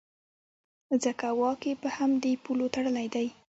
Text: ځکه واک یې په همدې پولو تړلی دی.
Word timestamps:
ځکه 1.03 1.25
واک 1.39 1.61
یې 1.69 1.73
په 1.81 1.87
همدې 1.97 2.31
پولو 2.43 2.65
تړلی 2.75 3.07
دی. 3.15 3.27